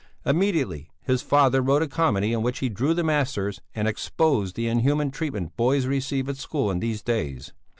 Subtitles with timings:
[0.25, 4.67] Immediately his father wrote a comedy in which he drew the masters and exposed the
[4.67, 7.53] inhuman treatment boys receive at school in these days.